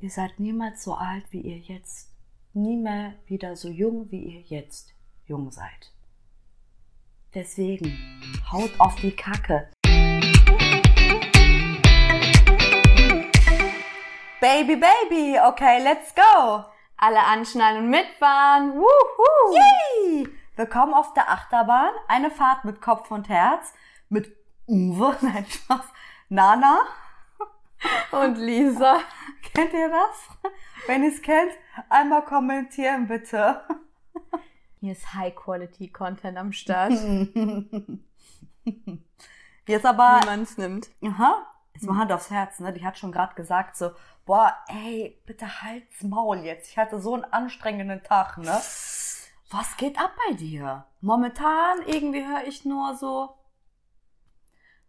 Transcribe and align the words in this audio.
ihr 0.00 0.10
seid 0.10 0.38
niemals 0.38 0.84
so 0.84 0.94
alt, 0.94 1.24
wie 1.30 1.40
ihr 1.40 1.58
jetzt, 1.58 2.10
nie 2.52 2.76
mehr 2.76 3.14
wieder 3.26 3.56
so 3.56 3.68
jung, 3.68 4.10
wie 4.10 4.22
ihr 4.22 4.40
jetzt 4.42 4.94
jung 5.26 5.50
seid. 5.50 5.92
Deswegen, 7.34 7.98
haut 8.50 8.70
auf 8.78 8.94
die 8.96 9.10
Kacke. 9.10 9.68
Baby, 14.40 14.76
Baby, 14.76 15.38
okay, 15.44 15.82
let's 15.82 16.14
go. 16.14 16.64
Alle 16.96 17.24
anschnallen 17.24 17.84
und 17.84 17.90
mitfahren. 17.90 18.74
Wuhu. 18.74 19.56
Yay! 19.56 20.28
Willkommen 20.56 20.94
auf 20.94 21.12
der 21.14 21.28
Achterbahn. 21.28 21.92
Eine 22.06 22.30
Fahrt 22.30 22.64
mit 22.64 22.80
Kopf 22.80 23.10
und 23.10 23.28
Herz. 23.28 23.74
Mit 24.08 24.34
Uwe, 24.66 25.16
nein, 25.22 25.44
Spaß. 25.46 25.84
Nana. 26.28 26.82
Und 28.12 28.36
Lisa. 28.38 29.00
Kennt 29.54 29.72
ihr 29.72 29.88
das? 29.88 30.52
Wenn 30.86 31.02
ihr 31.04 31.10
es 31.12 31.22
kennt, 31.22 31.52
einmal 31.88 32.24
kommentieren 32.24 33.06
bitte. 33.08 33.62
Hier 34.80 34.92
ist 34.92 35.12
High-Quality-Content 35.14 36.36
am 36.38 36.52
Start. 36.52 36.92
Jetzt 39.66 39.86
aber, 39.86 40.20
Wie 40.22 40.26
man 40.26 40.42
es 40.42 40.56
nimmt. 40.56 40.88
aha, 41.04 41.46
jetzt 41.74 41.86
mal 41.86 41.98
Hand 41.98 42.12
aufs 42.12 42.30
Herz, 42.30 42.58
ne? 42.60 42.72
Die 42.72 42.84
hat 42.84 42.98
schon 42.98 43.12
gerade 43.12 43.34
gesagt 43.34 43.76
so, 43.76 43.90
boah, 44.24 44.56
ey, 44.68 45.20
bitte 45.26 45.62
halt's 45.62 46.02
Maul 46.02 46.38
jetzt. 46.38 46.70
Ich 46.70 46.78
hatte 46.78 47.00
so 47.00 47.14
einen 47.14 47.24
anstrengenden 47.24 48.02
Tag, 48.02 48.38
ne? 48.38 48.60
Was 49.50 49.76
geht 49.76 49.98
ab 49.98 50.12
bei 50.28 50.34
dir? 50.34 50.86
Momentan 51.00 51.78
irgendwie 51.86 52.24
höre 52.26 52.44
ich 52.46 52.64
nur 52.64 52.94
so 52.96 53.34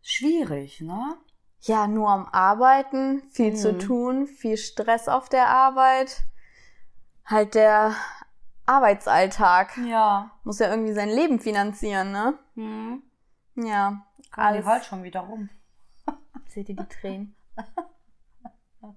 schwierig, 0.01 0.81
ne? 0.81 1.17
Ja, 1.61 1.87
nur 1.87 2.09
am 2.09 2.25
Arbeiten, 2.27 3.21
viel 3.31 3.55
zu 3.55 3.73
Mhm. 3.73 3.79
tun, 3.79 4.27
viel 4.27 4.57
Stress 4.57 5.07
auf 5.09 5.27
der 5.29 5.49
Arbeit. 5.49 6.23
Halt 7.25 7.53
der 7.55 7.93
Arbeitsalltag. 8.65 9.75
Ja. 9.85 10.31
Muss 10.43 10.59
ja 10.59 10.69
irgendwie 10.69 10.93
sein 10.93 11.09
Leben 11.09 11.39
finanzieren, 11.39 12.11
ne? 12.11 12.39
Hm. 12.55 13.03
Ja. 13.55 14.05
Ah, 14.31 14.51
die 14.51 14.59
Alles. 14.59 14.65
heult 14.65 14.85
schon 14.85 15.03
wieder 15.03 15.21
rum. 15.21 15.49
Seht 16.47 16.69
ihr 16.69 16.75
die 16.75 16.87
Tränen? 16.87 17.35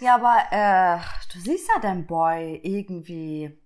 Ja, 0.00 0.16
aber 0.16 0.36
äh, 0.50 0.98
du 1.32 1.38
siehst 1.38 1.68
ja 1.68 1.80
dein 1.80 2.04
Boy 2.06 2.60
irgendwie 2.64 3.56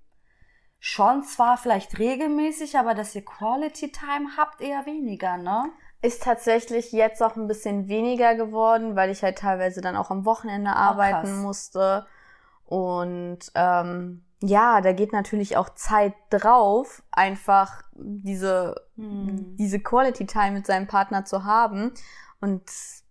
schon 0.78 1.22
zwar 1.24 1.56
vielleicht 1.56 1.98
regelmäßig, 1.98 2.78
aber 2.78 2.94
dass 2.94 3.14
ihr 3.14 3.24
Quality 3.24 3.90
Time 3.90 4.36
habt 4.36 4.60
eher 4.60 4.84
weniger, 4.84 5.38
ne? 5.38 5.70
Ist 6.00 6.22
tatsächlich 6.22 6.92
jetzt 6.92 7.22
auch 7.22 7.36
ein 7.36 7.48
bisschen 7.48 7.88
weniger 7.88 8.34
geworden, 8.36 8.94
weil 8.94 9.10
ich 9.10 9.22
halt 9.22 9.38
teilweise 9.38 9.80
dann 9.80 9.96
auch 9.96 10.10
am 10.10 10.24
Wochenende 10.24 10.70
arbeiten 10.70 11.26
krass. 11.26 11.42
musste. 11.42 12.06
Und 12.66 13.38
ähm, 13.54 14.22
ja, 14.40 14.80
da 14.80 14.92
geht 14.92 15.12
natürlich 15.12 15.56
auch 15.56 15.70
Zeit 15.70 16.14
drauf, 16.30 17.02
einfach 17.10 17.82
diese, 17.94 18.76
Hm. 18.96 19.56
diese 19.56 19.80
Quality 19.80 20.26
Time 20.26 20.52
mit 20.52 20.66
seinem 20.66 20.86
Partner 20.86 21.24
zu 21.24 21.44
haben. 21.44 21.92
Und 22.40 22.62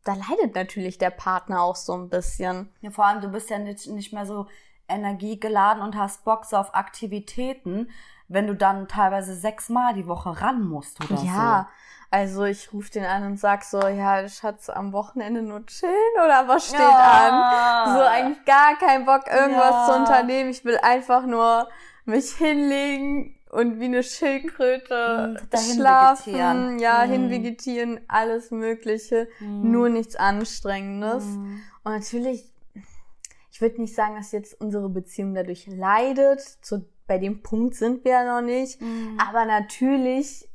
da 0.05 0.13
leidet 0.13 0.55
natürlich 0.55 0.97
der 0.97 1.09
Partner 1.09 1.61
auch 1.61 1.75
so 1.75 1.93
ein 1.93 2.07
bisschen. 2.07 2.69
Ja, 2.79 2.91
vor 2.91 3.05
allem, 3.05 3.19
du 3.19 3.27
bist 3.27 3.49
ja 3.49 3.59
nicht, 3.59 3.87
nicht 3.87 4.13
mehr 4.13 4.25
so 4.25 4.47
energiegeladen 4.87 5.81
und 5.83 5.95
hast 5.95 6.23
Bock 6.23 6.45
so 6.45 6.57
auf 6.57 6.73
Aktivitäten, 6.75 7.89
wenn 8.27 8.47
du 8.47 8.55
dann 8.55 8.87
teilweise 8.87 9.35
sechsmal 9.35 9.93
die 9.93 10.07
Woche 10.07 10.41
ran 10.41 10.67
musst 10.67 10.99
oder 11.03 11.15
Ja, 11.21 11.69
also 12.11 12.43
ich 12.45 12.73
rufe 12.73 12.91
den 12.91 13.05
an 13.05 13.23
und 13.25 13.37
sag 13.39 13.63
so, 13.63 13.79
ja, 13.87 14.27
Schatz, 14.27 14.69
am 14.69 14.93
Wochenende 14.93 15.41
nur 15.41 15.65
chillen 15.65 15.93
oder 16.15 16.47
was 16.47 16.67
so. 16.69 16.75
steht 16.75 16.99
an? 16.99 17.93
So 17.93 18.01
eigentlich 18.01 18.45
gar 18.45 18.77
kein 18.77 19.05
Bock, 19.05 19.27
irgendwas 19.27 19.75
Ja. 19.75 19.85
zu 19.85 19.93
unternehmen. 19.93 20.49
Ich 20.49 20.63
will 20.65 20.77
einfach 20.81 21.25
nur 21.25 21.67
mich 22.05 22.31
hinlegen 22.33 23.33
und 23.49 23.79
wie 23.79 23.85
eine 23.85 24.03
Schildkröte 24.03 25.35
Mm, 25.35 25.49
dahin 25.51 25.75
schlafen, 25.75 26.23
vegetieren. 26.33 26.79
ja, 26.79 27.03
Mm. 27.03 27.11
hinvegetieren, 27.11 27.99
alles 28.07 28.51
Mögliche, 28.51 29.27
Hm. 29.39 29.71
nur 29.71 29.89
nichts 29.89 30.15
Anstrengendes. 30.15 31.23
Hm. 31.35 31.61
Und 31.83 31.91
natürlich, 31.93 32.45
ich 33.57 33.61
würde 33.61 33.81
nicht 33.81 33.95
sagen, 33.95 34.15
dass 34.15 34.33
jetzt 34.33 34.61
unsere 34.61 34.87
Beziehung 34.87 35.33
dadurch 35.33 35.65
leidet. 35.65 36.41
Zu, 36.41 36.87
bei 37.07 37.17
dem 37.17 37.41
Punkt 37.41 37.73
sind 37.73 38.05
wir 38.05 38.11
ja 38.11 38.35
noch 38.35 38.45
nicht. 38.45 38.79
Hm. 38.79 39.17
Aber 39.17 39.45
natürlich, 39.45 40.47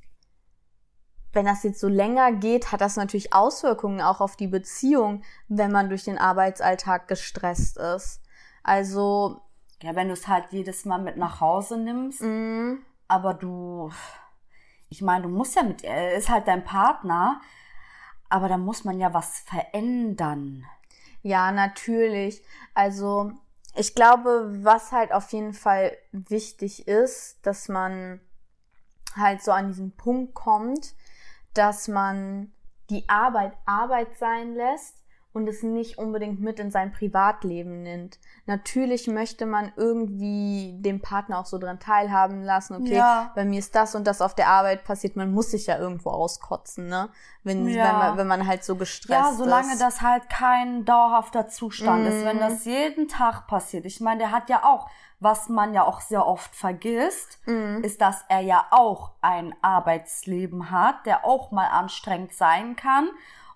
wenn 1.33 1.45
das 1.45 1.65
jetzt 1.65 1.81
so 1.81 1.89
länger 1.89 2.31
geht, 2.31 2.71
hat 2.71 2.81
das 2.81 2.95
natürlich 2.95 3.33
Auswirkungen 3.33 4.01
auch 4.01 4.21
auf 4.21 4.37
die 4.37 4.47
Beziehung, 4.47 5.25
wenn 5.49 5.73
man 5.73 5.89
durch 5.89 6.05
den 6.05 6.17
Arbeitsalltag 6.17 7.09
gestresst 7.09 7.77
ist. 7.77 8.21
Also, 8.63 9.41
Ja, 9.83 9.97
wenn 9.97 10.07
du 10.07 10.13
es 10.13 10.29
halt 10.29 10.45
jedes 10.53 10.85
Mal 10.85 11.03
mit 11.03 11.17
nach 11.17 11.41
Hause 11.41 11.79
nimmst, 11.79 12.23
mh, 12.23 12.77
aber 13.09 13.35
du, 13.35 13.91
ich 14.91 15.03
meine, 15.03 15.25
du 15.25 15.29
musst 15.29 15.57
ja 15.57 15.65
mit, 15.65 15.83
er 15.83 16.15
ist 16.15 16.29
halt 16.29 16.47
dein 16.47 16.63
Partner, 16.63 17.41
aber 18.29 18.47
da 18.47 18.59
muss 18.59 18.85
man 18.85 19.01
ja 19.01 19.13
was 19.13 19.41
verändern. 19.41 20.65
Ja, 21.23 21.53
natürlich. 21.53 22.43
Also, 22.75 23.33
ich 23.75 23.95
glaube, 23.95 24.53
was 24.65 24.93
halt 24.93 25.13
auf 25.13 25.33
jeden 25.33 25.55
Fall 25.55 25.97
wichtig 26.13 26.87
ist, 26.87 27.39
dass 27.47 27.69
man 27.69 28.21
halt 29.17 29.43
so 29.43 29.53
an 29.53 29.69
diesen 29.69 29.93
Punkt 29.97 30.35
kommt, 30.35 30.95
dass 31.55 31.89
man 31.89 32.53
die 32.91 33.09
Arbeit 33.09 33.57
Arbeit 33.67 34.17
sein 34.19 34.55
lässt 34.55 35.02
und 35.33 35.49
es 35.49 35.63
nicht 35.63 35.97
unbedingt 35.99 36.41
mit 36.41 36.61
in 36.61 36.71
sein 36.71 36.93
Privatleben 36.93 37.83
nimmt. 37.83 38.19
Natürlich 38.47 39.07
möchte 39.07 39.47
man 39.47 39.73
irgendwie 39.77 40.75
den 40.79 41.01
Partner 41.01 41.39
auch 41.39 41.47
so 41.47 41.59
dran 41.59 41.81
teilhaben 41.81 42.43
lassen, 42.43 42.75
okay, 42.77 42.97
Ja. 42.97 43.33
bei 43.35 43.45
mir 43.45 43.59
ist 43.59 43.75
das 43.75 43.95
und 43.95 44.07
das 44.07 44.21
auf 44.21 44.35
der 44.35 44.49
Arbeit 44.49 44.85
passiert, 44.85 45.17
man 45.17 45.33
muss 45.33 45.51
sich 45.53 45.67
ja 45.67 45.79
irgendwo 45.79 46.11
auskotzen, 46.11 46.87
ne? 46.89 47.09
Wenn, 47.45 47.67
Ja. 47.67 47.85
wenn, 47.85 47.99
man, 47.99 48.17
wenn 48.19 48.27
man 48.27 48.47
halt 48.47 48.63
so 48.63 48.77
gestresst 48.77 49.11
Ja, 49.11 49.33
solange 49.33 49.73
ist. 49.73 49.81
das 49.81 50.03
halt 50.03 50.29
kein 50.29 50.85
dauerhafter 50.85 51.49
Zustand 51.49 52.07
ist, 52.07 52.25
wenn 52.25 52.37
Mhm. 52.37 52.41
das 52.41 52.65
jeden 52.65 53.09
Tag 53.09 53.47
passiert. 53.47 53.87
Ich 53.87 54.01
meine, 54.01 54.19
der 54.19 54.31
hat 54.33 54.51
ja 54.51 54.63
auch, 54.65 54.89
was 55.19 55.49
man 55.49 55.73
ja 55.73 55.85
auch 55.85 56.01
sehr 56.01 56.27
oft 56.27 56.55
vergisst, 56.55 57.39
Mhm. 57.47 57.83
ist, 57.83 58.01
dass 58.01 58.25
er 58.29 58.41
ja 58.41 58.67
auch 58.71 59.13
ein 59.23 59.55
Arbeitsleben 59.63 60.71
hat, 60.71 61.07
der 61.07 61.25
auch 61.25 61.51
mal 61.53 61.67
anstrengend 61.69 62.33
sein 62.35 62.77
kann. 62.77 63.09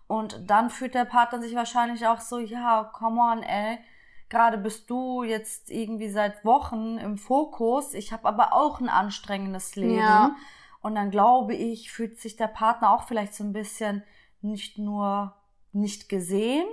Und 0.08 0.48
dann 0.48 0.70
fühlt 0.70 0.94
der 0.94 1.04
Partner 1.04 1.40
sich 1.40 1.54
wahrscheinlich 1.54 2.06
auch 2.06 2.20
so, 2.20 2.38
ja, 2.38 2.84
come 2.92 3.20
on, 3.20 3.42
ey, 3.42 3.78
gerade 4.28 4.56
bist 4.58 4.88
du 4.90 5.22
jetzt 5.24 5.70
irgendwie 5.70 6.08
seit 6.10 6.44
Wochen 6.44 6.98
im 6.98 7.18
Fokus. 7.18 7.92
Ich 7.94 8.12
habe 8.12 8.26
aber 8.28 8.52
auch 8.52 8.80
ein 8.80 8.88
anstrengendes 8.88 9.74
Leben. 9.76 9.98
Ja. 9.98 10.36
Und 10.80 10.94
dann 10.94 11.10
glaube 11.10 11.54
ich, 11.54 11.90
fühlt 11.90 12.20
sich 12.20 12.36
der 12.36 12.46
Partner 12.46 12.92
auch 12.92 13.02
vielleicht 13.04 13.34
so 13.34 13.42
ein 13.42 13.52
bisschen 13.52 14.04
nicht 14.42 14.78
nur 14.78 15.34
nicht 15.72 16.08
gesehen, 16.08 16.66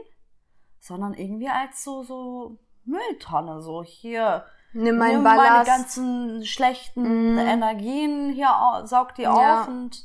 sondern 0.80 1.14
irgendwie 1.16 1.50
als 1.50 1.84
so, 1.84 2.04
so 2.04 2.58
Mülltonne, 2.86 3.62
so 3.62 3.84
hier. 3.84 4.46
Nimm 4.74 4.98
nimm 4.98 5.24
meine 5.24 5.64
ganzen 5.66 6.46
schlechten 6.46 7.34
Mhm. 7.34 7.38
Energien 7.40 8.32
hier, 8.32 8.50
au- 8.50 8.86
saug 8.86 9.14
die 9.16 9.24
Ja. 9.24 9.62
auf 9.62 9.68
und 9.68 10.04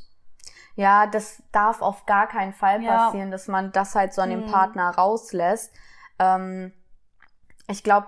Ja, 0.78 1.09
das 1.09 1.43
darf 1.50 1.83
auf 1.83 2.06
gar 2.06 2.28
keinen 2.28 2.53
Fall 2.53 2.81
Ja. 2.81 3.06
passieren, 3.06 3.33
dass 3.33 3.49
man 3.49 3.72
das 3.72 3.97
halt 3.97 4.12
so 4.15 4.22
an 4.22 4.31
den 4.31 4.43
Mhm. 4.43 4.47
Partner 4.47 4.91
rauslässt. 4.91 5.75
Ähm, 6.21 6.72
ich 7.69 7.83
glaube, 7.83 8.06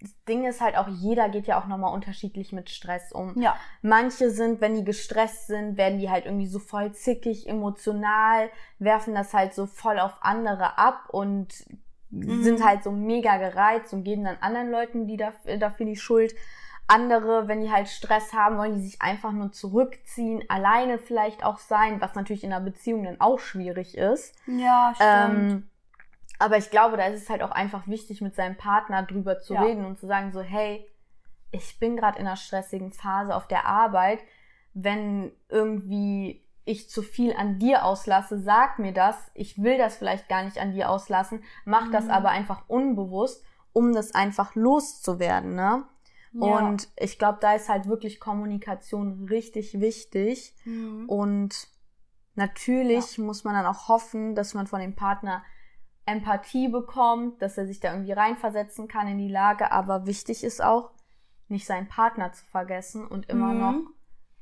das 0.00 0.10
Ding 0.26 0.46
ist 0.46 0.62
halt 0.62 0.74
auch, 0.78 0.88
jeder 0.88 1.28
geht 1.28 1.46
ja 1.46 1.60
auch 1.60 1.66
nochmal 1.66 1.92
unterschiedlich 1.92 2.52
mit 2.52 2.70
Stress 2.70 3.12
um. 3.12 3.38
ja. 3.38 3.54
Manche 3.82 4.30
sind, 4.30 4.62
wenn 4.62 4.74
die 4.74 4.84
gestresst 4.84 5.48
sind, 5.48 5.76
werden 5.76 5.98
die 5.98 6.08
halt 6.08 6.24
irgendwie 6.24 6.46
so 6.46 6.58
voll 6.58 6.92
zickig, 6.92 7.46
emotional, 7.46 8.48
werfen 8.78 9.14
das 9.14 9.34
halt 9.34 9.52
so 9.52 9.66
voll 9.66 9.98
auf 10.00 10.14
andere 10.22 10.78
ab 10.78 11.10
und 11.10 11.52
Mhm. 12.10 12.42
sind 12.42 12.64
halt 12.64 12.84
so 12.84 12.90
mega 12.90 13.36
gereizt 13.36 13.92
und 13.92 14.02
geben 14.04 14.24
dann 14.24 14.38
anderen 14.40 14.70
Leuten 14.70 15.06
die 15.06 15.18
dafür, 15.18 15.58
dafür 15.58 15.84
die 15.84 15.96
Schuld. 15.96 16.34
Andere, 16.88 17.48
wenn 17.48 17.60
die 17.60 17.70
halt 17.70 17.88
Stress 17.88 18.32
haben, 18.32 18.56
wollen 18.58 18.76
die 18.76 18.82
sich 18.82 19.02
einfach 19.02 19.32
nur 19.32 19.52
zurückziehen, 19.52 20.42
alleine 20.48 20.98
vielleicht 20.98 21.44
auch 21.44 21.58
sein, 21.58 22.00
was 22.00 22.14
natürlich 22.14 22.44
in 22.44 22.52
einer 22.52 22.64
Beziehung 22.64 23.04
dann 23.04 23.20
auch 23.20 23.38
schwierig 23.38 23.96
ist. 23.96 24.34
Ja, 24.46 24.92
stimmt. 24.94 25.52
Ähm, 25.52 25.68
aber 26.38 26.56
ich 26.56 26.70
glaube, 26.70 26.96
da 26.96 27.04
ist 27.06 27.22
es 27.22 27.30
halt 27.30 27.42
auch 27.42 27.50
einfach 27.50 27.86
wichtig, 27.88 28.20
mit 28.20 28.34
seinem 28.34 28.56
Partner 28.56 29.02
drüber 29.02 29.38
zu 29.38 29.54
Ja. 29.54 29.62
reden 29.62 29.84
und 29.84 29.98
zu 29.98 30.06
sagen 30.06 30.32
so, 30.32 30.40
hey, 30.40 30.88
ich 31.50 31.78
bin 31.78 31.96
gerade 31.96 32.18
in 32.18 32.26
einer 32.26 32.36
stressigen 32.36 32.92
Phase 32.92 33.34
auf 33.34 33.46
der 33.48 33.66
Arbeit. 33.66 34.20
Wenn 34.74 35.32
irgendwie 35.48 36.42
ich 36.64 36.90
zu 36.90 37.02
viel 37.02 37.34
an 37.34 37.58
dir 37.58 37.84
auslasse, 37.84 38.38
sag 38.38 38.78
mir 38.78 38.92
das. 38.92 39.16
Ich 39.34 39.62
will 39.62 39.78
das 39.78 39.96
vielleicht 39.96 40.28
gar 40.28 40.42
nicht 40.44 40.58
an 40.58 40.72
dir 40.72 40.90
auslassen. 40.90 41.42
Mach 41.64 41.90
das 41.90 42.04
Mhm. 42.04 42.10
aber 42.10 42.28
einfach 42.30 42.62
unbewusst, 42.68 43.42
um 43.72 43.92
das 43.94 44.14
einfach 44.14 44.54
loszuwerden, 44.54 45.54
ne? 45.54 45.84
Ja. 46.40 46.58
Und 46.58 46.88
ich 46.96 47.18
glaube, 47.18 47.38
da 47.40 47.54
ist 47.54 47.68
halt 47.68 47.86
wirklich 47.86 48.20
Kommunikation 48.20 49.26
richtig 49.28 49.80
wichtig. 49.80 50.54
Mhm. 50.64 51.08
Und 51.08 51.68
natürlich 52.34 53.18
muss 53.18 53.44
man 53.44 53.54
dann 53.54 53.66
auch 53.66 53.88
hoffen, 53.88 54.34
dass 54.34 54.54
man 54.54 54.66
von 54.66 54.80
dem 54.80 54.94
Partner 54.94 55.42
Empathie 56.06 56.68
bekommt, 56.68 57.42
dass 57.42 57.58
er 57.58 57.66
sich 57.66 57.80
da 57.80 57.92
irgendwie 57.92 58.12
reinversetzen 58.12 58.88
kann 58.88 59.08
in 59.08 59.18
die 59.18 59.28
Lage. 59.28 59.72
Aber 59.72 60.06
wichtig 60.06 60.42
ist 60.44 60.62
auch, 60.62 60.90
nicht 61.48 61.66
seinen 61.66 61.88
Partner 61.88 62.32
zu 62.32 62.44
vergessen 62.46 63.06
und 63.06 63.28
immer 63.30 63.52
Mhm. 63.54 63.60
noch 63.60 63.90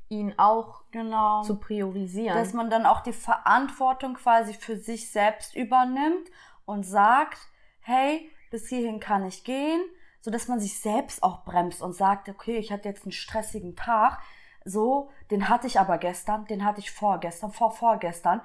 ihn 0.09 0.33
auch 0.37 0.83
Genau. 0.91 1.41
zu 1.43 1.57
priorisieren. 1.57 2.37
dass 2.37 2.53
man 2.53 2.69
dann 2.69 2.85
auch 2.85 3.01
die 3.01 3.13
Verantwortung 3.13 4.13
quasi 4.15 4.53
für 4.53 4.77
sich 4.77 5.11
selbst 5.11 5.55
übernimmt 5.55 6.29
und 6.65 6.83
sagt, 6.85 7.39
hey, 7.81 8.29
bis 8.51 8.67
hierhin 8.69 8.99
kann 9.01 9.25
ich 9.25 9.43
gehen, 9.43 9.81
so 10.21 10.31
dass 10.31 10.47
man 10.47 10.59
sich 10.59 10.79
selbst 10.79 11.23
auch 11.23 11.43
bremst 11.43 11.81
und 11.81 11.93
sagt, 11.93 12.29
okay, 12.29 12.57
ich 12.57 12.71
hatte 12.71 12.89
jetzt 12.89 13.03
einen 13.03 13.11
stressigen 13.11 13.75
Tag, 13.75 14.19
so, 14.65 15.09
den 15.31 15.47
hatte 15.47 15.67
ich 15.67 15.79
aber 15.79 15.97
gestern, 15.97 16.45
den 16.45 16.65
hatte 16.65 16.79
ich 16.79 16.91
vorgestern, 16.91 17.51
vor 17.51 17.71
vorgestern. 17.71 18.41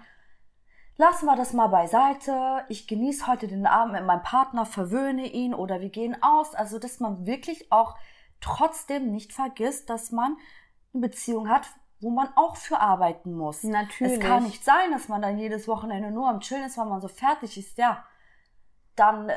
Lassen 0.97 1.27
wir 1.27 1.35
das 1.35 1.53
mal 1.53 1.69
beiseite. 1.69 2.65
Ich 2.69 2.87
genieße 2.87 3.27
heute 3.27 3.49
den 3.49 3.67
Abend 3.67 3.95
mit 3.95 4.05
meinem 4.05 4.23
Partner, 4.23 4.65
verwöhne 4.65 5.27
ihn 5.27 5.55
oder 5.55 5.81
wir 5.81 5.89
gehen 5.89 6.17
aus. 6.23 6.55
Also, 6.55 6.79
dass 6.79 7.01
man 7.01 7.27
wirklich 7.27 7.73
auch 7.73 7.97
trotzdem 8.41 9.11
nicht 9.11 9.33
vergisst, 9.33 9.91
dass 9.91 10.13
man 10.13 10.37
eine 10.93 11.09
Beziehung 11.09 11.49
hat, 11.49 11.67
wo 12.01 12.11
man 12.11 12.29
auch 12.37 12.57
für 12.57 12.79
arbeiten 12.79 13.33
muss. 13.33 13.63
Natürlich. 13.63 14.15
Es 14.15 14.21
kann 14.21 14.45
nicht 14.45 14.65
sein, 14.65 14.93
dass 14.93 15.09
man 15.09 15.23
dann 15.23 15.39
jedes 15.39 15.67
Wochenende 15.67 16.11
nur 16.11 16.29
am 16.29 16.41
Chillen 16.41 16.65
ist, 16.65 16.77
weil 16.77 16.87
man 16.87 17.01
so 17.01 17.09
fertig 17.09 17.57
ist. 17.57 17.79
Ja, 17.79 18.05
dann 18.97 19.29
äh, 19.29 19.35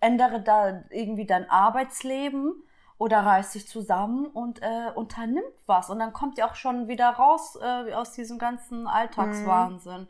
ändere 0.00 0.40
da 0.40 0.82
irgendwie 0.90 1.26
dein 1.26 1.48
Arbeitsleben 1.50 2.52
oder 2.98 3.20
reiß 3.20 3.52
dich 3.52 3.68
zusammen 3.68 4.26
und 4.26 4.60
äh, 4.62 4.90
unternimmt 4.94 5.44
was. 5.66 5.88
Und 5.90 5.98
dann 6.00 6.12
kommt 6.12 6.36
ihr 6.38 6.46
auch 6.46 6.54
schon 6.56 6.88
wieder 6.88 7.10
raus 7.10 7.56
äh, 7.62 7.92
aus 7.94 8.12
diesem 8.12 8.38
ganzen 8.38 8.86
Alltagswahnsinn. 8.88 10.08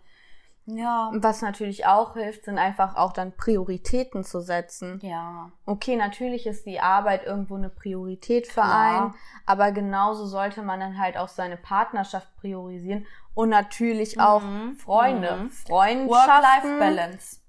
Ja. 0.71 1.11
Was 1.15 1.41
natürlich 1.41 1.87
auch 1.87 2.13
hilft, 2.13 2.45
sind 2.45 2.59
einfach 2.59 2.95
auch 2.97 3.13
dann 3.15 3.33
Prioritäten 3.33 4.23
zu 4.23 4.41
setzen. 4.41 5.01
Ja. 5.03 5.51
Okay, 5.65 5.97
natürlich 5.97 6.47
ist 6.47 6.67
die 6.67 6.81
Arbeit 6.81 7.25
irgendwo 7.25 7.55
eine 7.57 7.71
Priorität 7.71 8.47
für 8.47 8.61
Klar. 8.61 9.03
einen, 9.03 9.15
aber 9.47 9.73
genauso 9.73 10.27
sollte 10.27 10.61
man 10.63 10.81
dann 10.81 10.99
halt 11.01 11.17
auch 11.17 11.29
seine 11.29 11.57
Partnerschaft 11.57 12.29
priorisieren 12.37 13.07
und 13.35 13.49
natürlich 13.49 14.21
auch 14.21 14.43
Mhm. 14.43 14.75
Freunde, 14.77 15.37
Mhm. 15.37 15.51
Freundschaften. 15.51 16.09
Work-Life-Balance. 16.11 17.41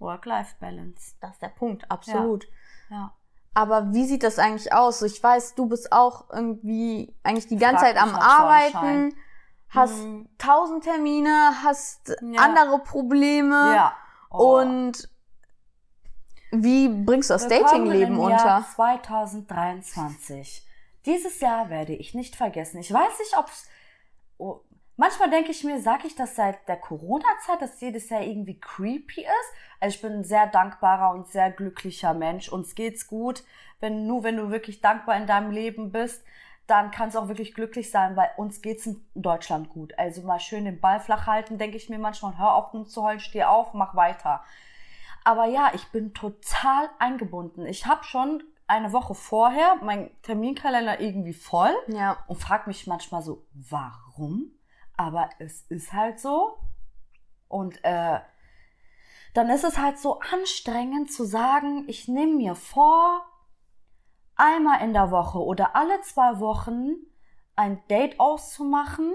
Work-Life-Balance. 0.00 1.14
Das 1.20 1.32
ist 1.32 1.42
der 1.42 1.48
Punkt, 1.48 1.90
absolut. 1.90 2.46
Ja. 2.90 3.12
Aber 3.54 3.92
wie 3.92 4.04
sieht 4.04 4.22
das 4.24 4.38
eigentlich 4.38 4.72
aus? 4.72 5.00
Ich 5.02 5.22
weiß, 5.22 5.54
du 5.54 5.66
bist 5.66 5.92
auch 5.92 6.28
irgendwie 6.32 7.14
eigentlich 7.22 7.46
die 7.46 7.56
ganze 7.56 7.84
Frag 7.84 7.94
Zeit 7.94 8.02
am 8.02 8.14
Arbeiten, 8.16 9.14
hast 9.68 9.96
Mhm. 10.02 10.28
tausend 10.38 10.84
Termine, 10.84 11.52
hast 11.62 12.16
Ja. 12.20 12.42
andere 12.42 12.80
Probleme 12.80 13.74
Ja. 13.74 13.96
Oh. 14.30 14.58
und 14.60 15.08
wie 16.50 16.88
bringst 16.88 17.30
du 17.30 17.34
das 17.34 17.46
Datingleben 17.48 18.18
unter? 18.18 18.44
Jahr 18.44 18.66
2023. 18.74 20.66
Dieses 21.06 21.40
Jahr 21.40 21.68
werde 21.70 21.92
ich 21.94 22.14
nicht 22.14 22.34
vergessen. 22.36 22.78
Ich 22.78 22.92
weiß 22.92 23.18
nicht, 23.18 23.36
ob 23.36 23.48
es. 23.48 23.68
Oh, 24.38 24.60
manchmal 25.04 25.28
denke 25.28 25.50
ich 25.50 25.62
mir, 25.64 25.82
sage 25.82 26.06
ich 26.06 26.14
das 26.14 26.34
seit 26.34 26.66
der 26.66 26.78
Corona-Zeit, 26.78 27.60
dass 27.60 27.78
jedes 27.78 28.08
Jahr 28.08 28.22
irgendwie 28.22 28.58
creepy 28.58 29.20
ist. 29.20 29.52
Also 29.78 29.96
ich 29.96 30.00
bin 30.00 30.12
ein 30.12 30.24
sehr 30.24 30.46
dankbarer 30.46 31.10
und 31.10 31.28
sehr 31.28 31.50
glücklicher 31.50 32.14
Mensch. 32.14 32.48
Uns 32.48 32.74
geht's 32.74 33.06
gut. 33.06 33.44
Wenn, 33.80 34.06
nur 34.06 34.22
wenn 34.22 34.38
du 34.38 34.50
wirklich 34.50 34.80
dankbar 34.80 35.18
in 35.18 35.26
deinem 35.26 35.50
Leben 35.50 35.92
bist, 35.92 36.24
dann 36.66 36.90
kannst 36.90 37.16
du 37.16 37.20
auch 37.20 37.28
wirklich 37.28 37.52
glücklich 37.52 37.90
sein, 37.90 38.16
weil 38.16 38.30
uns 38.38 38.62
geht's 38.62 38.86
in 38.86 39.04
Deutschland 39.14 39.68
gut. 39.68 39.92
Also 39.98 40.22
mal 40.22 40.40
schön 40.40 40.64
den 40.64 40.80
Ball 40.80 41.00
flach 41.00 41.26
halten, 41.26 41.58
denke 41.58 41.76
ich 41.76 41.90
mir 41.90 41.98
manchmal. 41.98 42.38
Hör 42.38 42.54
auf, 42.54 42.72
um 42.72 42.86
zu 42.86 43.02
heulen, 43.02 43.20
steh 43.20 43.44
auf, 43.44 43.74
mach 43.74 43.94
weiter. 43.94 44.42
Aber 45.22 45.44
ja, 45.44 45.70
ich 45.74 45.86
bin 45.88 46.14
total 46.14 46.88
eingebunden. 46.98 47.66
Ich 47.66 47.84
habe 47.84 48.04
schon 48.04 48.42
eine 48.66 48.94
Woche 48.94 49.14
vorher 49.14 49.74
meinen 49.82 50.10
Terminkalender 50.22 50.98
irgendwie 50.98 51.34
voll 51.34 51.74
Ja. 51.88 52.16
und 52.26 52.36
frage 52.40 52.68
mich 52.68 52.86
manchmal 52.86 53.20
so, 53.20 53.44
warum? 53.52 54.50
Aber 54.96 55.30
es 55.38 55.62
ist 55.68 55.92
halt 55.92 56.20
so. 56.20 56.58
Und 57.48 57.82
äh, 57.84 58.20
dann 59.34 59.50
ist 59.50 59.64
es 59.64 59.78
halt 59.78 59.98
so 59.98 60.20
anstrengend 60.20 61.12
zu 61.12 61.24
sagen, 61.24 61.84
ich 61.88 62.08
nehme 62.08 62.34
mir 62.34 62.54
vor, 62.54 63.24
einmal 64.36 64.80
in 64.82 64.92
der 64.92 65.10
Woche 65.10 65.38
oder 65.38 65.76
alle 65.76 66.00
zwei 66.02 66.40
Wochen 66.40 66.94
ein 67.56 67.86
Date 67.88 68.18
auszumachen 68.18 69.12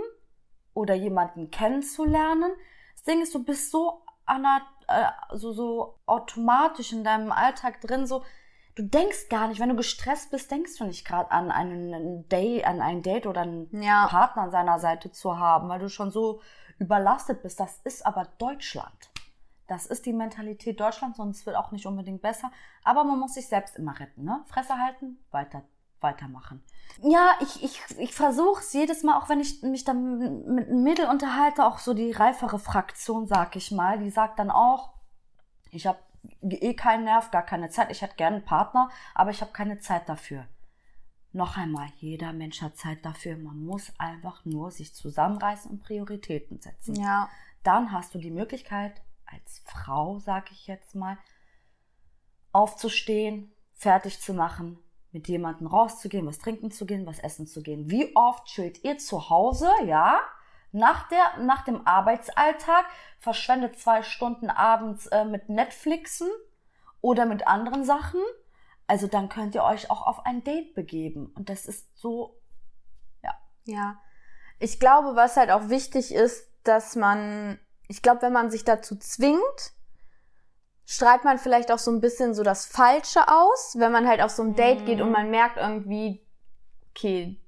oder 0.73 0.93
jemanden 0.93 1.51
kennenzulernen. 1.51 2.51
Das 2.93 3.03
Ding 3.03 3.21
ist, 3.21 3.33
du 3.33 3.43
bist 3.43 3.71
so, 3.71 4.01
äh, 4.27 5.05
so, 5.33 5.51
so 5.51 5.99
automatisch 6.05 6.93
in 6.93 7.03
deinem 7.03 7.31
Alltag 7.31 7.81
drin, 7.81 8.07
so, 8.07 8.23
du 8.79 8.85
denkst 8.85 9.27
gar 9.29 9.49
nicht, 9.49 9.59
wenn 9.59 9.69
du 9.69 9.75
gestresst 9.75 10.31
bist, 10.31 10.49
denkst 10.49 10.77
du 10.77 10.85
nicht 10.85 11.05
gerade 11.05 11.31
an 11.31 11.51
einen 11.51 12.27
Date, 12.29 12.65
an 12.65 12.81
ein 12.81 13.01
Date 13.03 13.27
oder 13.27 13.41
einen 13.41 13.67
Ja. 13.81 14.07
Partner 14.07 14.43
an 14.43 14.51
seiner 14.51 14.79
Seite 14.79 15.11
zu 15.11 15.37
haben, 15.37 15.67
weil 15.67 15.79
du 15.79 15.89
schon 15.89 16.11
so 16.11 16.41
überlastet 16.79 17.43
bist. 17.43 17.59
Das 17.59 17.81
ist 17.83 18.05
aber 18.05 18.27
Deutschland. 18.37 19.11
Das 19.67 19.85
ist 19.85 20.05
die 20.05 20.13
Mentalität 20.13 20.79
Deutschlands 20.79 21.19
und 21.19 21.31
es 21.31 21.45
wird 21.45 21.57
auch 21.57 21.71
nicht 21.71 21.85
unbedingt 21.85 22.21
besser. 22.21 22.51
Aber 22.85 23.03
man 23.03 23.19
muss 23.19 23.33
sich 23.33 23.49
selbst 23.49 23.75
immer 23.75 23.99
retten, 23.99 24.23
ne? 24.23 24.43
Fresse 24.47 24.77
halten, 24.77 25.19
weiter, 25.29 25.63
weitermachen. 25.99 26.63
Ja, 27.01 27.33
ich, 27.41 27.61
ich, 27.61 27.81
ich 27.99 28.13
versuche 28.15 28.61
es 28.61 28.71
jedes 28.71 29.03
Mal, 29.03 29.17
auch 29.17 29.27
wenn 29.27 29.41
ich 29.41 29.61
mich 29.61 29.83
dann 29.83 30.45
mit 30.45 30.69
einem 30.69 30.83
Mädel 30.83 31.07
unterhalte, 31.07 31.65
auch 31.65 31.79
so 31.79 31.93
die 31.93 32.13
reifere 32.13 32.59
Fraktion, 32.59 33.27
sag 33.27 33.57
ich 33.57 33.71
mal, 33.71 33.99
die 33.99 34.09
sagt 34.09 34.39
dann 34.39 34.49
auch, 34.49 34.93
ich 35.69 35.85
habe 35.85 35.99
eh 36.41 36.73
keinen 36.73 37.05
Nerv, 37.05 37.31
gar 37.31 37.43
keine 37.43 37.69
Zeit. 37.69 37.91
Ich 37.91 38.01
hätte 38.01 38.15
gerne 38.15 38.37
einen 38.37 38.45
Partner, 38.45 38.89
aber 39.13 39.31
ich 39.31 39.41
habe 39.41 39.51
keine 39.51 39.79
Zeit 39.79 40.07
dafür. 40.09 40.47
Noch 41.31 41.57
einmal, 41.57 41.87
jeder 41.97 42.33
Mensch 42.33 42.61
hat 42.61 42.75
Zeit 42.75 43.05
dafür. 43.05 43.37
Man 43.37 43.63
muss 43.63 43.93
einfach 43.99 44.45
nur 44.45 44.71
sich 44.71 44.95
zusammenreißen 44.95 45.69
und 45.69 45.83
Prioritäten 45.83 46.59
setzen. 46.59 46.95
Ja. 46.95 47.29
Dann 47.63 47.91
hast 47.91 48.15
du 48.15 48.19
die 48.19 48.31
Möglichkeit, 48.31 49.01
als 49.25 49.61
Frau, 49.65 50.17
sag 50.19 50.51
ich 50.51 50.65
jetzt 50.65 50.95
mal, 50.95 51.17
aufzustehen, 52.51 53.51
fertig 53.73 54.19
zu 54.19 54.33
machen, 54.33 54.79
mit 55.11 55.27
jemandem 55.27 55.67
rauszugehen, 55.67 56.25
was 56.25 56.39
trinken 56.39 56.71
zu 56.71 56.85
gehen, 56.85 57.05
was 57.05 57.19
essen 57.19 57.45
zu 57.45 57.61
gehen. 57.61 57.91
Wie 57.91 58.15
oft 58.15 58.45
chillt 58.45 58.83
ihr 58.83 58.97
zu 58.97 59.29
Hause, 59.29 59.69
ja? 59.85 60.19
Nach, 60.71 61.07
der, 61.09 61.37
nach 61.39 61.63
dem 61.63 61.85
Arbeitsalltag, 61.87 62.85
verschwendet 63.19 63.79
zwei 63.79 64.03
Stunden 64.03 64.49
abends 64.49 65.07
äh, 65.07 65.25
mit 65.25 65.49
Netflixen 65.49 66.29
oder 67.01 67.25
mit 67.25 67.47
anderen 67.47 67.83
Sachen. 67.83 68.21
Also 68.87 69.07
dann 69.07 69.29
könnt 69.29 69.55
ihr 69.55 69.63
euch 69.63 69.89
auch 69.91 70.05
auf 70.05 70.25
ein 70.25 70.43
Date 70.43 70.73
begeben. 70.75 71.31
Und 71.35 71.49
das 71.49 71.65
ist 71.65 71.87
so, 71.97 72.35
Ja. 73.65 73.99
Ich 74.59 74.79
glaube, 74.79 75.15
was 75.15 75.37
halt 75.37 75.51
auch 75.51 75.69
wichtig 75.69 76.13
ist, 76.13 76.49
dass 76.63 76.95
man, 76.95 77.59
ich 77.87 78.01
glaube, 78.01 78.23
wenn 78.23 78.33
man 78.33 78.49
sich 78.51 78.63
dazu 78.65 78.95
zwingt, 78.97 79.73
strahlt 80.85 81.23
man 81.23 81.37
vielleicht 81.37 81.71
auch 81.71 81.77
so 81.77 81.91
ein 81.91 82.01
bisschen 82.01 82.33
so 82.33 82.41
das 82.43 82.65
Falsche 82.65 83.27
aus, 83.27 83.75
wenn 83.77 83.91
man 83.91 84.07
halt 84.07 84.21
auf 84.21 84.31
so 84.31 84.41
ein 84.43 84.55
Date 84.55 84.81
Mhm. 84.81 84.85
geht 84.85 85.01
und 85.01 85.11
man 85.11 85.29
merkt 85.29 85.57
irgendwie, 85.57 86.25
okay, 86.89 87.39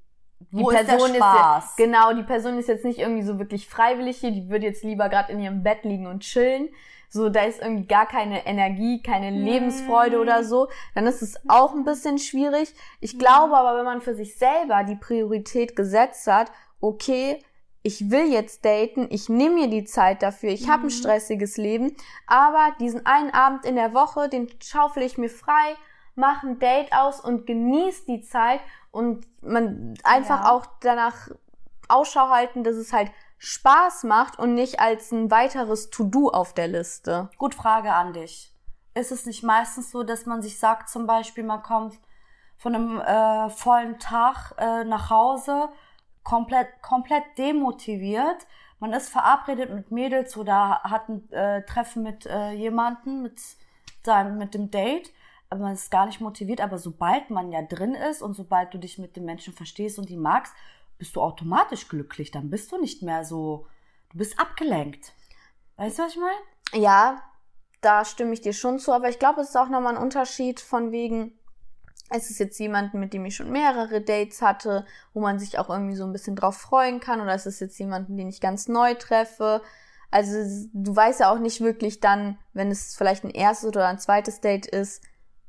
die 0.51 0.62
ist 0.63 0.69
Person 0.86 1.10
ist, 1.12 1.19
ja- 1.19 1.63
genau, 1.77 2.13
die 2.13 2.24
Person 2.24 2.57
ist 2.57 2.67
jetzt 2.67 2.86
nicht 2.86 3.00
irgendwie 3.00 3.24
so 3.24 3.38
wirklich 3.39 3.67
freiwillig 3.67 4.17
hier, 4.17 4.31
die 4.31 4.50
würde 4.50 4.65
jetzt 4.65 4.83
lieber 4.83 5.10
gerade 5.10 5.31
in 5.31 5.39
ihrem 5.39 5.63
Bett 5.63 5.83
liegen 5.83 6.07
und 6.07 6.21
chillen. 6.21 6.69
So, 7.10 7.27
da 7.27 7.43
ist 7.43 7.62
irgendwie 7.62 7.88
gar 7.88 8.05
keine 8.07 8.45
Energie, 8.45 9.01
keine 9.01 9.31
Mhm. 9.31 9.43
Lebensfreude 9.43 10.19
oder 10.19 10.43
so, 10.45 10.69
dann 10.95 11.05
ist 11.07 11.21
es 11.21 11.36
auch 11.50 11.74
ein 11.74 11.83
bisschen 11.83 12.17
schwierig. 12.17 12.74
Ich 13.01 13.19
glaube 13.19 13.57
aber, 13.57 13.77
wenn 13.77 13.83
man 13.86 14.00
für 14.01 14.15
sich 14.15 14.38
selber 14.38 14.83
die 14.86 14.95
Priorität 14.95 15.75
gesetzt 15.75 16.25
hat, 16.27 16.51
okay, 16.79 17.43
ich 17.83 18.12
will 18.12 18.31
jetzt 18.31 18.63
daten, 18.63 19.07
ich 19.10 19.27
nehme 19.27 19.55
mir 19.55 19.67
die 19.67 19.83
Zeit 19.83 20.21
dafür, 20.24 20.51
ich 20.51 20.69
habe 20.69 20.83
ein 20.83 20.86
Mhm. 20.86 20.89
stressiges 20.91 21.57
Leben, 21.57 21.95
aber 22.27 22.75
diesen 22.79 23.05
einen 23.05 23.31
Abend 23.31 23.65
in 23.65 23.75
der 23.75 23.93
Woche, 23.93 24.29
den 24.29 24.48
schaufel 24.63 25.03
ich 25.03 25.17
mir 25.17 25.29
frei, 25.29 25.75
mache 26.21 26.47
ein 26.47 26.59
Date 26.59 26.93
aus 26.93 27.19
und 27.19 27.45
genieße 27.45 28.05
die 28.05 28.21
Zeit 28.21 28.61
und 28.91 29.25
man 29.41 29.95
einfach 30.03 30.43
Ja. 30.45 30.51
auch 30.51 30.65
danach 30.79 31.27
Ausschau 31.89 32.29
halten, 32.29 32.63
dass 32.63 32.75
es 32.75 32.93
halt 32.93 33.11
Spaß 33.39 34.03
macht 34.03 34.39
und 34.39 34.53
nicht 34.53 34.79
als 34.79 35.11
ein 35.11 35.29
weiteres 35.31 35.89
To-Do 35.89 36.29
auf 36.29 36.53
der 36.53 36.67
Liste. 36.67 37.29
Gut, 37.37 37.55
Frage 37.55 37.91
an 37.91 38.13
dich. 38.13 38.55
Ist 38.93 39.11
es 39.11 39.25
nicht 39.25 39.43
meistens 39.43 39.91
so, 39.91 40.03
dass 40.03 40.25
man 40.25 40.41
sich 40.41 40.59
sagt, 40.59 40.89
zum 40.89 41.07
Beispiel, 41.07 41.43
man 41.43 41.63
kommt 41.63 41.99
von 42.57 42.75
einem 42.75 43.01
äh, 43.01 43.49
vollen 43.49 43.97
Tag 43.97 44.53
äh, 44.59 44.83
nach 44.83 45.09
Hause, 45.09 45.69
komplett, 46.23 46.67
komplett 46.83 47.23
demotiviert, 47.37 48.45
man 48.79 48.93
ist 48.93 49.09
verabredet 49.09 49.71
mit 49.73 49.91
Mädels 49.91 50.37
oder 50.37 50.81
hat 50.83 51.07
ein 51.09 51.31
äh, 51.31 51.63
Treffen 51.65 52.03
mit 52.03 52.25
äh, 52.25 52.51
jemanden, 52.51 53.21
mit, 53.21 53.39
seinem, 54.03 54.37
mit 54.37 54.53
dem 54.53 54.69
Date, 54.71 55.11
man 55.60 55.74
ist 55.74 55.91
gar 55.91 56.05
nicht 56.05 56.22
motiviert, 56.22 56.62
aber 56.62 56.77
sobald 56.77 57.29
man 57.29 57.51
ja 57.51 57.62
drin 57.62 57.93
ist 57.93 58.22
und 58.22 58.34
sobald 58.34 58.74
du 58.74 58.77
dich 58.77 58.98
mit 58.98 59.15
dem 59.15 59.25
Menschen 59.25 59.53
verstehst 59.53 60.00
und 60.00 60.10
die 60.10 60.17
magst, 60.17 60.53
bist 60.98 61.15
du 61.15 61.22
automatisch 61.22 61.88
glücklich, 61.88 62.31
dann 62.31 62.50
bist 62.50 62.72
du 62.72 62.79
nicht 62.79 63.01
mehr 63.01 63.25
so, 63.25 63.67
du 64.12 64.17
bist 64.17 64.39
abgelenkt. 64.39 65.13
Weißt 65.77 66.00
du, 66.00 66.03
was 66.03 66.13
ich 66.13 66.20
meine? 66.20 66.84
Ja, 66.84 67.24
da 67.81 68.05
stimme 68.05 68.34
ich 68.34 68.41
dir 68.41 68.53
schon 68.53 68.79
zu, 68.79 68.93
aber 68.93 69.10
ich 69.10 69.20
glaube, 69.20 69.41
es 69.41 69.50
ist 69.50 69.55
auch 69.58 69.70
nochmal 69.70 69.96
ein 69.96 70.01
Unterschied 70.01 70.60
von 70.60 70.91
wegen, 70.91 71.34
es 72.12 72.29
ist 72.29 72.39
jetzt 72.39 72.60
jemand, 72.60 72.93
mit 72.93 73.13
dem 73.13 73.25
ich 73.25 73.36
schon 73.36 73.51
mehrere 73.51 74.01
Dates 74.01 74.41
hatte, 74.41 74.86
wo 75.13 75.22
man 75.22 75.39
sich 75.39 75.58
auch 75.58 75.70
irgendwie 75.70 75.96
so 75.96 76.03
ein 76.03 76.12
bisschen 76.12 76.36
drauf 76.36 76.58
freuen 76.58 77.00
kann, 77.00 77.22
oder 77.22 77.34
es 77.34 77.46
ist 77.46 77.60
jetzt 77.60 77.79
jemanden, 77.79 78.17
den 78.17 78.29
ich 78.29 78.41
ganz 78.41 78.67
neu 78.67 78.93
treffe. 78.93 79.62
Also 80.12 80.67
du 80.74 80.96
weißt 80.96 81.22
ja 81.22 81.31
auch 81.31 81.39
nicht 81.39 81.62
wirklich 81.62 82.01
dann, 82.01 82.38
wenn 82.53 82.70
es 82.70 82.96
vielleicht 82.96 83.24
ein 83.24 83.31
erstes 83.31 83.70
oder 83.70 83.88
ein 83.88 83.98
zweites 83.98 84.41
Date 84.41 84.67
ist, 84.67 85.01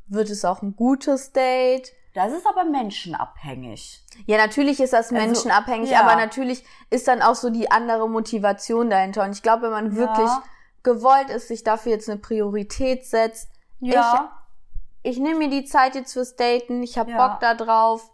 wird 0.08 0.30
es 0.30 0.44
auch 0.44 0.62
ein 0.62 0.76
gutes 0.76 1.32
Date. 1.32 1.92
Das 2.14 2.32
ist 2.32 2.46
aber 2.46 2.64
menschenabhängig. 2.64 4.02
Ja, 4.26 4.36
natürlich 4.36 4.80
ist 4.80 4.92
das 4.92 5.10
Also, 5.12 5.14
menschenabhängig, 5.14 5.90
ja. 5.90 6.00
aber 6.02 6.16
natürlich 6.16 6.64
ist 6.90 7.08
dann 7.08 7.22
auch 7.22 7.34
so 7.34 7.48
die 7.50 7.70
andere 7.70 8.08
Motivation 8.08 8.90
dahinter. 8.90 9.24
Und 9.24 9.32
ich 9.32 9.42
glaube, 9.42 9.62
wenn 9.64 9.70
man 9.70 9.92
Ja. 9.92 9.96
wirklich 9.96 10.30
gewollt 10.82 11.30
ist, 11.30 11.48
sich 11.48 11.64
dafür 11.64 11.92
jetzt 11.92 12.10
eine 12.10 12.18
Priorität 12.20 13.06
setzt, 13.06 13.48
Ja. 13.80 14.30
ich 15.02 15.18
nehme 15.18 15.38
mir 15.38 15.48
die 15.50 15.64
Zeit 15.64 15.94
jetzt 15.94 16.12
fürs 16.12 16.36
Daten, 16.36 16.82
ich 16.82 16.98
habe 16.98 17.12
Ja. 17.12 17.28
Bock 17.28 17.40
da 17.40 17.54
drauf, 17.54 18.10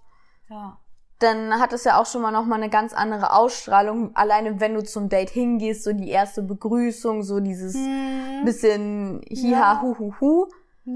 ja. 0.48 0.78
dann 1.18 1.58
hat 1.58 1.72
es 1.72 1.82
ja 1.84 2.00
auch 2.00 2.06
schon 2.06 2.22
mal 2.22 2.30
nochmal 2.30 2.58
eine 2.60 2.70
ganz 2.70 2.92
andere 2.92 3.32
Ausstrahlung. 3.32 4.14
Alleine 4.14 4.60
wenn 4.60 4.74
du 4.74 4.84
zum 4.84 5.08
Date 5.08 5.30
hingehst, 5.30 5.82
so 5.82 5.92
die 5.92 6.08
erste 6.10 6.42
Begrüßung, 6.42 7.24
so 7.24 7.40
dieses 7.40 7.74
Hm. 7.74 8.44
bisschen 8.44 9.22
hiha 9.28 9.58
Ja. 9.74 9.82
hu 9.82 9.98
hu 9.98 10.14
hu, 10.20 10.46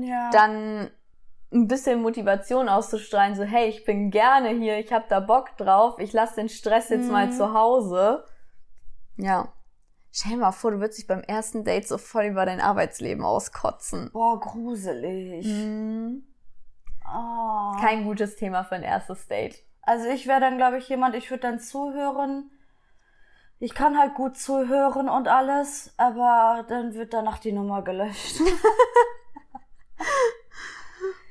Ja. 0.01 0.31
dann 0.31 0.91
ein 1.53 1.69
bisschen 1.69 2.01
Motivation 2.01 2.69
auszustrahlen, 2.71 3.35
so 3.35 3.43
hey, 3.43 3.69
ich 3.69 3.85
bin 3.85 4.11
gerne 4.11 4.49
hier, 4.51 4.79
ich 4.79 4.91
hab 4.93 5.09
da 5.09 5.21
Bock 5.21 5.55
drauf, 5.59 5.99
ich 5.99 6.13
lass 6.15 6.35
den 6.35 6.49
Stress 6.49 6.89
jetzt 6.89 7.11
mal 7.11 7.27
Mhm. 7.27 7.33
zu 7.33 7.53
Hause. 7.53 8.25
Ja. 9.19 9.53
Stell 10.11 10.33
dir 10.33 10.39
mal 10.39 10.53
vor, 10.53 10.71
du 10.71 10.81
würdest 10.81 10.99
dich 10.99 11.07
beim 11.07 11.21
ersten 11.23 11.65
Date 11.65 11.87
so 11.89 11.99
voll 11.99 12.25
über 12.25 12.47
dein 12.47 12.61
Arbeitsleben 12.61 13.25
auskotzen. 13.25 14.11
Boah, 14.13 14.41
gruselig. 14.41 15.47
Mhm. 15.47 16.23
Ah. 17.05 17.77
Kein 17.81 18.05
gutes 18.05 18.37
Thema 18.37 18.65
für 18.65 18.77
ein 18.77 18.83
erstes 18.83 19.27
Date. 19.29 19.59
Also 19.83 20.09
ich 20.09 20.27
wäre 20.27 20.41
dann, 20.41 20.57
glaube 20.57 20.79
ich, 20.79 20.89
jemand, 20.89 21.15
ich 21.17 21.31
würde 21.31 21.43
dann 21.43 21.59
zuhören. 21.61 22.51
Ich 23.59 23.75
kann 23.75 23.99
halt 23.99 24.15
gut 24.15 24.37
zuhören 24.37 25.09
und 25.09 25.29
alles, 25.29 25.93
aber 25.97 26.65
dann 26.69 26.95
wird 26.95 27.13
danach 27.13 27.39
die 27.39 27.53
Nummer 27.53 27.83
gelöscht. 27.83 28.37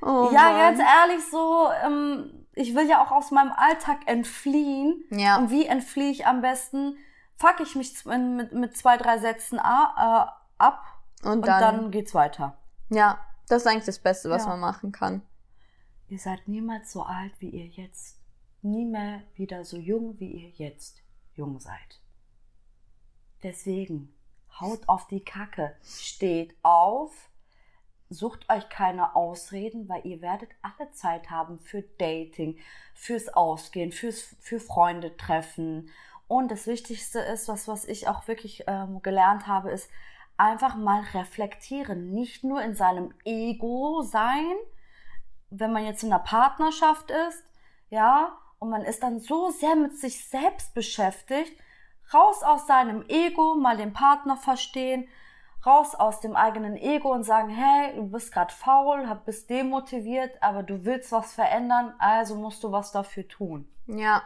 Oh 0.01 0.29
ja, 0.34 0.51
Mann. 0.51 0.58
ganz 0.77 0.79
ehrlich 0.79 1.25
so, 1.29 1.70
ähm, 1.86 2.46
ich 2.53 2.75
will 2.75 2.88
ja 2.89 3.03
auch 3.03 3.12
aus 3.12 3.31
meinem 3.31 3.51
Alltag 3.51 4.00
entfliehen. 4.08 5.03
Ja. 5.12 5.38
Und 5.38 5.51
wie 5.51 5.65
entfliehe 5.65 6.12
ich 6.12 6.25
am 6.25 6.41
besten? 6.41 6.98
Fuck 7.38 7.60
ich 7.62 7.75
mich 7.75 8.03
mit, 8.05 8.51
mit 8.53 8.77
zwei, 8.77 8.98
drei 8.98 9.17
Sätzen 9.20 9.60
a, 9.60 10.27
äh, 10.27 10.62
ab 10.63 10.84
Und 11.24 11.31
und 11.31 11.48
dann, 11.48 11.62
dann, 11.62 11.91
geht's 11.91 12.13
weiter. 12.13 12.58
ja, 12.89 13.20
das 13.48 13.63
ist 13.63 13.67
eigentlich 13.67 13.86
das 13.86 14.00
Beste, 14.00 14.29
was 14.29 14.43
Ja. 14.43 14.50
man 14.50 14.60
machen 14.60 14.91
kann. 14.91 15.22
Ihr 16.08 16.20
seid 16.20 16.48
niemals 16.48 16.91
so 16.91 17.03
alt, 17.03 17.34
wie 17.39 17.50
ihr 17.50 17.65
jetzt. 17.67 18.17
Nie 18.62 18.86
mehr 18.86 19.22
wieder 19.36 19.63
so 19.65 19.77
jung, 19.77 20.20
wie 20.20 20.31
ihr 20.31 20.50
jetzt 20.50 21.01
jung 21.36 21.60
seid. 21.60 22.00
Deswegen, 23.43 24.13
haut 24.60 24.88
auf 24.88 25.08
die 25.08 25.24
Kacke. 25.24 25.75
Steht 25.84 26.55
auf. 26.63 27.12
Sucht 28.12 28.50
euch 28.50 28.68
keine 28.68 29.15
Ausreden, 29.15 29.88
weil 29.88 30.06
ihr 30.06 30.22
werdet 30.22 30.50
alle 30.62 30.91
Zeit 30.91 31.30
haben 31.30 31.60
für 31.60 31.82
Dating, 31.98 32.60
fürs 32.94 33.30
Ausgehen, 33.30 33.94
fürs, 33.94 34.36
für 34.41 34.60
Freunde 34.60 35.15
treffen. 35.15 35.89
Und 36.27 36.51
das 36.51 36.68
Wichtigste 36.68 37.20
ist, 37.20 37.48
was, 37.48 37.70
was 37.70 37.86
ich 37.86 38.10
auch 38.10 38.27
wirklich 38.27 38.65
ähm, 38.68 39.01
gelernt 39.01 39.48
habe, 39.48 39.72
ist 39.72 39.89
einfach 40.36 40.75
mal 40.75 41.01
reflektieren. 41.13 42.12
Nicht 42.12 42.44
nur 42.44 42.62
in 42.62 42.75
seinem 42.75 43.13
Ego 43.24 44.01
sein, 44.01 44.56
wenn 45.50 45.72
man 45.72 45.86
jetzt 45.86 46.03
in 46.03 46.12
einer 46.12 46.22
Partnerschaft 46.22 47.12
ist, 47.30 47.44
ja, 47.89 48.38
und 48.60 48.70
man 48.70 48.82
ist 48.82 49.03
dann 49.03 49.20
so 49.20 49.51
sehr 49.51 49.75
mit 49.77 49.98
sich 49.98 50.25
selbst 50.25 50.74
beschäftigt, 50.74 51.53
raus 52.13 52.44
aus 52.44 52.68
seinem 52.68 53.06
Ego, 53.08 53.56
mal 53.56 53.77
den 53.77 53.94
Partner 53.94 54.36
verstehen, 54.36 55.08
raus 55.65 55.96
aus 55.96 56.20
dem 56.20 56.36
eigenen 56.36 56.75
Ego 56.75 57.12
und 57.12 57.24
sagen, 57.24 57.50
hey, 57.50 57.96
du 57.96 58.10
bist 58.10 58.32
gerade 58.32 58.53
faul, 58.53 59.06
bist 59.25 59.50
demotiviert, 59.50 60.41
aber 60.41 60.63
du 60.63 60.86
willst 60.86 61.12
was 61.12 61.34
verändern, 61.34 61.94
also 62.00 62.36
musst 62.36 62.63
du 62.63 62.72
was 62.72 62.91
dafür 62.91 63.27
tun. 63.27 63.68
Ja. 63.88 64.24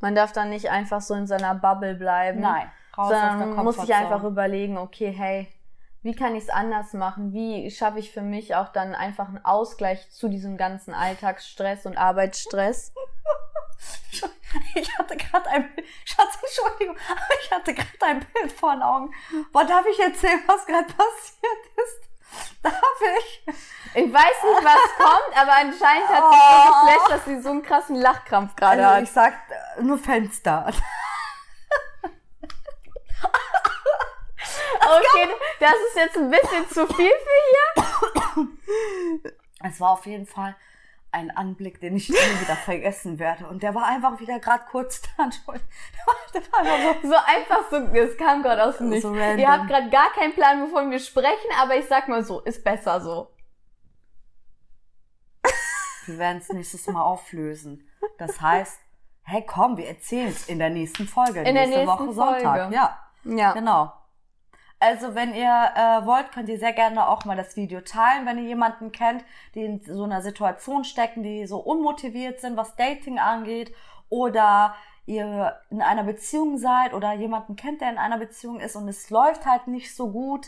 Man 0.00 0.14
darf 0.14 0.32
dann 0.32 0.50
nicht 0.50 0.70
einfach 0.70 1.02
so 1.02 1.14
in 1.14 1.26
seiner 1.26 1.54
Bubble 1.54 1.94
bleiben. 1.94 2.40
Nein, 2.40 2.70
raus 2.96 3.06
aus 3.06 3.08
der 3.10 3.30
sondern 3.30 3.54
man 3.54 3.64
muss 3.64 3.76
sich 3.76 3.94
einfach 3.94 4.24
überlegen, 4.24 4.78
okay, 4.78 5.10
hey, 5.10 5.48
wie 6.02 6.14
kann 6.14 6.34
ich 6.34 6.44
es 6.44 6.50
anders 6.50 6.94
machen? 6.94 7.34
Wie 7.34 7.70
schaffe 7.70 7.98
ich 7.98 8.10
für 8.10 8.22
mich 8.22 8.54
auch 8.54 8.68
dann 8.68 8.94
einfach 8.94 9.28
einen 9.28 9.44
Ausgleich 9.44 10.10
zu 10.10 10.28
diesem 10.28 10.56
ganzen 10.56 10.94
Alltagsstress 10.94 11.84
und 11.84 11.98
Arbeitsstress? 11.98 12.94
Ich 14.74 14.98
hatte 14.98 15.16
gerade 15.16 15.48
ein 15.50 15.74
Bild, 15.74 15.86
Schatz, 16.04 16.38
Entschuldigung, 16.42 16.96
aber 17.08 17.40
ich 17.42 17.50
hatte 17.50 17.74
gerade 17.74 18.04
ein 18.06 18.20
Bild 18.32 18.52
vor 18.52 18.72
den 18.72 18.82
Augen. 18.82 19.14
Boah, 19.52 19.64
darf 19.64 19.86
ich 19.86 19.98
erzählen, 20.00 20.42
was 20.46 20.66
gerade 20.66 20.84
passiert 20.92 21.66
ist? 21.76 22.08
Darf 22.62 23.00
ich? 23.18 23.42
Ich 23.94 24.12
weiß 24.12 24.42
nicht, 24.44 24.64
was 24.64 24.96
kommt, 24.98 25.36
aber 25.36 25.52
anscheinend 25.52 26.08
hat 26.08 26.24
sie 26.30 26.38
so 26.38 26.62
Oh. 26.62 26.86
geflasht, 26.86 27.10
dass 27.10 27.24
sie 27.24 27.40
so 27.40 27.50
einen 27.50 27.62
krassen 27.62 27.96
Lachkrampf 27.96 28.54
gerade 28.54 28.82
Also 28.86 28.96
hat. 28.96 29.02
ich 29.02 29.10
sag 29.10 29.34
nur 29.80 29.98
Fenster. 29.98 30.72
Okay, 34.82 35.28
das 35.58 35.72
ist 35.88 35.96
jetzt 35.96 36.16
ein 36.16 36.30
bisschen 36.30 36.68
zu 36.70 36.86
viel 36.94 37.10
für 37.10 38.48
Es 39.64 39.78
war 39.80 39.90
auf 39.90 40.06
jeden 40.06 40.26
Fall 40.26 40.56
ein 41.12 41.30
Anblick, 41.36 41.80
den 41.80 41.96
ich 41.96 42.08
nie 42.08 42.14
wieder 42.14 42.56
vergessen 42.56 43.18
werde. 43.18 43.46
Und 43.48 43.62
der 43.62 43.74
war 43.74 43.84
einfach 43.86 44.20
wieder 44.20 44.38
gerade 44.38 44.64
kurz 44.70 45.02
da. 45.16 45.28
Der 46.34 46.42
war 46.52 46.60
einfach 46.60 47.02
so. 47.02 47.08
So 47.08 47.14
einfach 47.16 47.70
so, 47.70 47.76
es 47.96 48.16
kam 48.16 48.42
gerade 48.42 48.64
aus 48.64 48.78
dem 48.78 48.90
Nichts. 48.90 49.02
So. 49.02 49.14
Ihr 49.14 49.48
habt 49.50 49.68
gerade 49.68 49.90
gar 49.90 50.10
keinen 50.12 50.32
Plan, 50.34 50.62
wovon 50.62 50.90
wir 50.90 51.00
sprechen, 51.00 51.50
aber 51.60 51.76
ich 51.76 51.86
sag 51.86 52.08
mal 52.08 52.22
so, 52.24 52.40
ist 52.40 52.62
besser 52.64 53.00
so. 53.00 53.30
Wir 56.06 56.18
werden 56.18 56.38
es 56.38 56.48
nächstes 56.48 56.86
Mal 56.86 57.02
auflösen. 57.02 57.88
Das 58.18 58.40
heißt, 58.40 58.78
hey 59.22 59.44
komm, 59.46 59.76
wir 59.76 59.86
erzählen 59.88 60.28
es 60.28 60.48
in 60.48 60.58
der 60.58 60.70
nächsten 60.70 61.06
Folge. 61.06 61.40
In 61.40 61.54
der 61.54 61.66
nächste 61.66 61.84
nächsten 61.84 61.86
Woche 62.06 62.12
Sonntag. 62.12 62.42
Folge. 62.60 62.74
Ja, 62.74 62.98
Ja. 63.24 63.52
genau. 63.52 63.92
Also, 64.80 65.14
wenn 65.14 65.34
ihr 65.34 65.72
äh, 65.76 66.06
wollt, 66.06 66.32
könnt 66.32 66.48
ihr 66.48 66.58
sehr 66.58 66.72
gerne 66.72 67.06
auch 67.06 67.26
mal 67.26 67.36
das 67.36 67.54
Video 67.54 67.82
teilen, 67.82 68.24
wenn 68.26 68.38
ihr 68.38 68.44
jemanden 68.48 68.92
kennt, 68.92 69.22
die 69.54 69.62
in 69.62 69.82
so 69.84 70.04
einer 70.04 70.22
Situation 70.22 70.84
stecken, 70.84 71.22
die 71.22 71.46
so 71.46 71.58
unmotiviert 71.58 72.40
sind, 72.40 72.56
was 72.56 72.76
Dating 72.76 73.18
angeht, 73.18 73.74
oder 74.08 74.74
ihr 75.06 75.58
in 75.70 75.82
einer 75.82 76.04
Beziehung 76.04 76.56
seid 76.56 76.94
oder 76.94 77.12
jemanden 77.14 77.56
kennt, 77.56 77.80
der 77.80 77.90
in 77.90 77.98
einer 77.98 78.18
Beziehung 78.18 78.60
ist 78.60 78.76
und 78.76 78.88
es 78.88 79.10
läuft 79.10 79.44
halt 79.44 79.66
nicht 79.66 79.94
so 79.94 80.10
gut. 80.10 80.46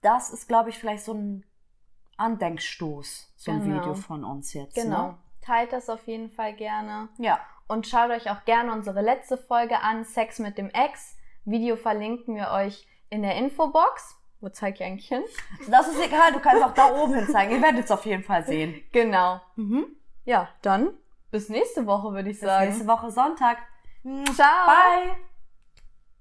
Das 0.00 0.30
ist, 0.30 0.48
glaube 0.48 0.70
ich, 0.70 0.78
vielleicht 0.78 1.04
so 1.04 1.14
ein 1.14 1.44
Andenkstoß, 2.16 3.32
so 3.36 3.50
ein 3.50 3.62
Genau. 3.62 3.80
Video 3.80 3.94
von 3.94 4.24
uns 4.24 4.52
jetzt. 4.52 4.74
Genau. 4.74 5.08
Ne? 5.08 5.18
Teilt 5.40 5.72
das 5.72 5.88
auf 5.88 6.06
jeden 6.06 6.30
Fall 6.30 6.54
gerne. 6.54 7.08
Ja. 7.18 7.40
Und 7.68 7.86
schaut 7.86 8.10
euch 8.10 8.30
auch 8.30 8.44
gerne 8.44 8.72
unsere 8.72 9.00
letzte 9.00 9.36
Folge 9.36 9.80
an, 9.80 10.04
Sex 10.04 10.38
mit 10.38 10.58
dem 10.58 10.68
Ex. 10.70 11.16
Video 11.44 11.76
verlinken 11.76 12.36
wir 12.36 12.50
euch 12.50 12.86
in 13.12 13.22
der 13.22 13.36
Infobox. 13.36 14.16
Wo 14.40 14.48
zeig 14.48 14.76
ich 14.76 14.84
eigentlich 14.84 15.08
hin? 15.08 15.22
Das 15.70 15.86
ist 15.86 16.02
egal, 16.02 16.32
du 16.32 16.40
kannst 16.40 16.64
auch 16.64 16.74
da 16.74 16.92
oben 16.92 17.14
hin 17.14 17.28
zeigen. 17.28 17.52
Ihr 17.52 17.62
werdet 17.62 17.84
es 17.84 17.90
auf 17.90 18.06
jeden 18.06 18.24
Fall 18.24 18.44
sehen. 18.44 18.82
Genau. 18.90 19.40
Mhm. 19.56 19.86
Ja, 20.24 20.48
dann 20.62 20.90
bis 21.30 21.48
nächste 21.48 21.86
Woche, 21.86 22.12
würde 22.12 22.30
ich 22.30 22.40
Bis 22.40 22.48
sagen. 22.48 22.66
nächste 22.66 22.86
Woche 22.86 23.10
Sonntag. 23.10 23.58
Ciao. 24.34 24.66
Bye. 24.66 25.16